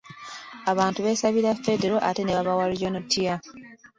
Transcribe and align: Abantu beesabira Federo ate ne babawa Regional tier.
Abantu 0.71 0.99
beesabira 1.05 1.59
Federo 1.65 1.97
ate 2.09 2.21
ne 2.23 2.33
babawa 2.37 2.71
Regional 2.71 3.05
tier. 3.11 3.39